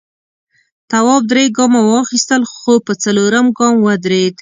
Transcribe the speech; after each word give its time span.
تواب 0.91 1.21
درې 1.31 1.45
گامه 1.57 1.81
واخیستل 1.89 2.41
خو 2.53 2.73
په 2.85 2.93
څلورم 3.03 3.45
گام 3.57 3.75
ودرېد. 3.85 4.35